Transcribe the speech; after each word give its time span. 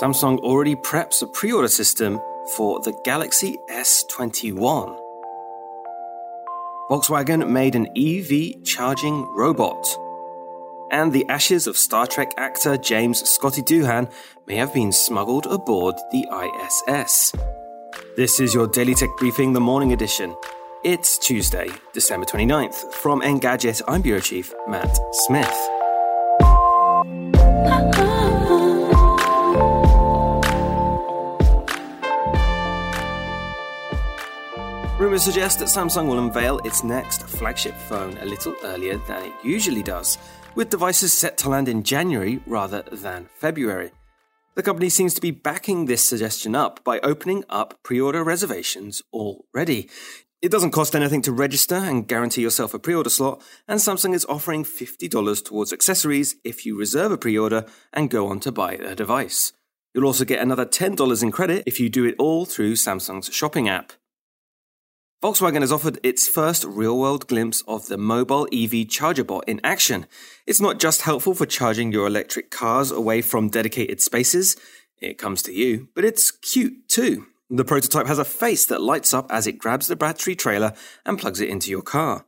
Samsung 0.00 0.38
already 0.40 0.76
preps 0.76 1.22
a 1.22 1.26
pre 1.26 1.52
order 1.52 1.68
system 1.68 2.20
for 2.56 2.80
the 2.80 2.92
Galaxy 3.04 3.56
S21. 3.70 4.96
Volkswagen 6.88 7.48
made 7.48 7.74
an 7.74 7.88
EV 7.96 8.62
charging 8.64 9.26
robot. 9.34 9.84
And 10.90 11.12
the 11.12 11.28
ashes 11.28 11.66
of 11.66 11.76
Star 11.76 12.06
Trek 12.06 12.32
actor 12.36 12.76
James 12.76 13.28
Scotty 13.28 13.62
Doohan 13.62 14.10
may 14.46 14.56
have 14.56 14.72
been 14.72 14.92
smuggled 14.92 15.46
aboard 15.46 15.96
the 16.12 16.26
ISS. 16.32 17.32
This 18.16 18.40
is 18.40 18.54
your 18.54 18.68
Daily 18.68 18.94
Tech 18.94 19.10
Briefing, 19.18 19.52
the 19.52 19.60
morning 19.60 19.92
edition. 19.92 20.34
It's 20.84 21.18
Tuesday, 21.18 21.70
December 21.92 22.24
29th. 22.24 22.92
From 22.94 23.20
Engadget, 23.20 23.82
I'm 23.88 24.02
Bureau 24.02 24.20
Chief 24.20 24.54
Mat 24.68 24.96
Smith. 25.12 25.77
Rumours 34.98 35.22
suggest 35.22 35.60
that 35.60 35.68
Samsung 35.68 36.08
will 36.08 36.18
unveil 36.18 36.58
its 36.64 36.82
next 36.82 37.22
flagship 37.22 37.76
phone 37.76 38.18
a 38.18 38.24
little 38.24 38.56
earlier 38.64 38.98
than 39.06 39.26
it 39.26 39.32
usually 39.44 39.80
does, 39.80 40.18
with 40.56 40.70
devices 40.70 41.12
set 41.12 41.38
to 41.38 41.48
land 41.48 41.68
in 41.68 41.84
January 41.84 42.40
rather 42.46 42.82
than 42.90 43.28
February. 43.36 43.92
The 44.56 44.64
company 44.64 44.88
seems 44.88 45.14
to 45.14 45.20
be 45.20 45.30
backing 45.30 45.84
this 45.84 46.02
suggestion 46.02 46.56
up 46.56 46.82
by 46.82 46.98
opening 46.98 47.44
up 47.48 47.78
pre 47.84 48.00
order 48.00 48.24
reservations 48.24 49.00
already. 49.12 49.88
It 50.42 50.50
doesn't 50.50 50.72
cost 50.72 50.96
anything 50.96 51.22
to 51.22 51.32
register 51.32 51.76
and 51.76 52.08
guarantee 52.08 52.42
yourself 52.42 52.74
a 52.74 52.80
pre 52.80 52.94
order 52.94 53.10
slot, 53.10 53.40
and 53.68 53.78
Samsung 53.78 54.14
is 54.14 54.26
offering 54.28 54.64
$50 54.64 55.44
towards 55.44 55.72
accessories 55.72 56.34
if 56.42 56.66
you 56.66 56.76
reserve 56.76 57.12
a 57.12 57.18
pre 57.18 57.38
order 57.38 57.66
and 57.92 58.10
go 58.10 58.26
on 58.26 58.40
to 58.40 58.50
buy 58.50 58.72
a 58.72 58.96
device. 58.96 59.52
You'll 59.94 60.06
also 60.06 60.24
get 60.24 60.40
another 60.40 60.66
$10 60.66 61.22
in 61.22 61.30
credit 61.30 61.62
if 61.66 61.78
you 61.78 61.88
do 61.88 62.04
it 62.04 62.16
all 62.18 62.46
through 62.46 62.72
Samsung's 62.72 63.32
shopping 63.32 63.68
app. 63.68 63.92
Volkswagen 65.20 65.62
has 65.62 65.72
offered 65.72 65.98
its 66.04 66.28
first 66.28 66.62
real 66.62 66.96
world 66.96 67.26
glimpse 67.26 67.64
of 67.66 67.88
the 67.88 67.98
mobile 67.98 68.46
EV 68.52 68.88
charger 68.88 69.24
bot 69.24 69.48
in 69.48 69.60
action. 69.64 70.06
It's 70.46 70.60
not 70.60 70.78
just 70.78 71.02
helpful 71.02 71.34
for 71.34 71.44
charging 71.44 71.90
your 71.90 72.06
electric 72.06 72.52
cars 72.52 72.92
away 72.92 73.22
from 73.22 73.48
dedicated 73.48 74.00
spaces, 74.00 74.56
it 75.00 75.18
comes 75.18 75.42
to 75.42 75.52
you, 75.52 75.88
but 75.96 76.04
it's 76.04 76.30
cute 76.30 76.88
too. 76.88 77.26
The 77.50 77.64
prototype 77.64 78.06
has 78.06 78.20
a 78.20 78.24
face 78.24 78.66
that 78.66 78.80
lights 78.80 79.12
up 79.12 79.26
as 79.32 79.48
it 79.48 79.58
grabs 79.58 79.88
the 79.88 79.96
battery 79.96 80.36
trailer 80.36 80.72
and 81.04 81.18
plugs 81.18 81.40
it 81.40 81.48
into 81.48 81.70
your 81.70 81.82
car. 81.82 82.24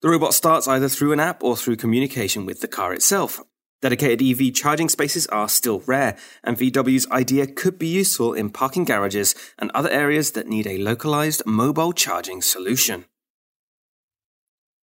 The 0.00 0.08
robot 0.08 0.32
starts 0.32 0.68
either 0.68 0.88
through 0.88 1.12
an 1.12 1.20
app 1.20 1.42
or 1.42 1.56
through 1.56 1.76
communication 1.76 2.46
with 2.46 2.60
the 2.60 2.68
car 2.68 2.92
itself, 2.92 3.40
Dedicated 3.86 4.20
EV 4.20 4.52
charging 4.52 4.88
spaces 4.88 5.28
are 5.28 5.48
still 5.48 5.78
rare, 5.86 6.16
and 6.42 6.58
VW's 6.58 7.08
idea 7.12 7.46
could 7.46 7.78
be 7.78 7.86
useful 7.86 8.34
in 8.34 8.50
parking 8.50 8.84
garages 8.84 9.36
and 9.60 9.70
other 9.70 9.88
areas 9.90 10.32
that 10.32 10.48
need 10.48 10.66
a 10.66 10.78
localized 10.78 11.46
mobile 11.46 11.92
charging 11.92 12.42
solution. 12.42 13.04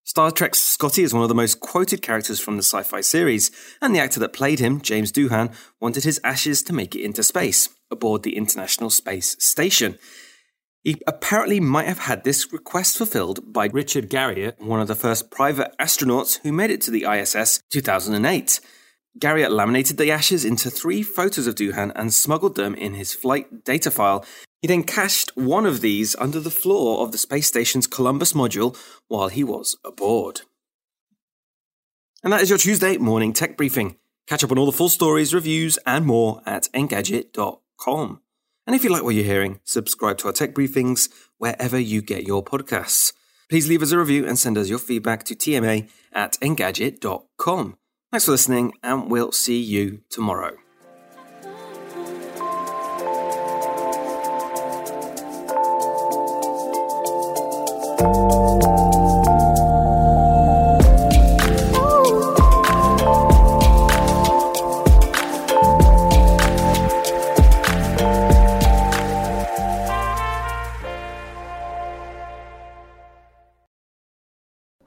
Star 0.04 0.30
Trek's 0.30 0.60
Scotty 0.60 1.02
is 1.02 1.12
one 1.12 1.24
of 1.24 1.28
the 1.28 1.34
most 1.34 1.58
quoted 1.58 2.00
characters 2.00 2.38
from 2.38 2.56
the 2.56 2.62
sci 2.62 2.84
fi 2.84 3.00
series, 3.00 3.50
and 3.80 3.92
the 3.92 3.98
actor 3.98 4.20
that 4.20 4.32
played 4.32 4.60
him, 4.60 4.80
James 4.80 5.10
Doohan, 5.10 5.52
wanted 5.80 6.04
his 6.04 6.20
ashes 6.22 6.62
to 6.62 6.72
make 6.72 6.94
it 6.94 7.02
into 7.02 7.24
space, 7.24 7.70
aboard 7.90 8.22
the 8.22 8.36
International 8.36 8.88
Space 8.88 9.34
Station. 9.40 9.98
He 10.84 11.02
apparently 11.08 11.58
might 11.58 11.88
have 11.88 11.98
had 11.98 12.22
this 12.22 12.52
request 12.52 12.98
fulfilled 12.98 13.52
by 13.52 13.66
Richard 13.66 14.08
Garriott, 14.08 14.60
one 14.60 14.80
of 14.80 14.86
the 14.86 14.94
first 14.94 15.28
private 15.28 15.74
astronauts 15.80 16.38
who 16.44 16.52
made 16.52 16.70
it 16.70 16.80
to 16.82 16.92
the 16.92 17.04
ISS 17.04 17.64
2008. 17.72 18.60
Garriott 19.18 19.50
laminated 19.50 19.98
the 19.98 20.10
ashes 20.10 20.44
into 20.44 20.70
three 20.70 21.02
photos 21.02 21.46
of 21.46 21.54
Doohan 21.54 21.92
and 21.94 22.12
smuggled 22.12 22.56
them 22.56 22.74
in 22.74 22.94
his 22.94 23.14
flight 23.14 23.64
data 23.64 23.90
file. 23.90 24.24
He 24.60 24.68
then 24.68 24.84
cached 24.84 25.36
one 25.36 25.66
of 25.66 25.80
these 25.80 26.16
under 26.16 26.40
the 26.40 26.50
floor 26.50 27.02
of 27.02 27.12
the 27.12 27.18
space 27.18 27.46
station's 27.46 27.86
Columbus 27.86 28.32
module 28.32 28.76
while 29.08 29.28
he 29.28 29.44
was 29.44 29.76
aboard. 29.84 30.42
And 32.22 32.32
that 32.32 32.40
is 32.40 32.48
your 32.48 32.58
Tuesday 32.58 32.96
morning 32.96 33.32
tech 33.32 33.56
briefing. 33.56 33.96
Catch 34.28 34.44
up 34.44 34.52
on 34.52 34.58
all 34.58 34.66
the 34.66 34.72
full 34.72 34.88
stories, 34.88 35.34
reviews, 35.34 35.78
and 35.84 36.06
more 36.06 36.40
at 36.46 36.68
engadget.com. 36.72 38.20
And 38.66 38.76
if 38.76 38.84
you 38.84 38.90
like 38.90 39.02
what 39.02 39.14
you're 39.14 39.24
hearing, 39.24 39.58
subscribe 39.64 40.18
to 40.18 40.28
our 40.28 40.32
tech 40.32 40.54
briefings 40.54 41.08
wherever 41.38 41.78
you 41.78 42.00
get 42.00 42.26
your 42.26 42.44
podcasts. 42.44 43.12
Please 43.50 43.68
leave 43.68 43.82
us 43.82 43.90
a 43.90 43.98
review 43.98 44.26
and 44.26 44.38
send 44.38 44.56
us 44.56 44.68
your 44.70 44.78
feedback 44.78 45.24
to 45.24 45.34
tma 45.34 45.88
at 46.12 46.38
engadget.com. 46.40 47.76
Thanks 48.12 48.26
for 48.26 48.30
listening, 48.32 48.74
and 48.82 49.10
we'll 49.10 49.32
see 49.32 49.60
you 49.60 50.02
tomorrow. 50.08 50.61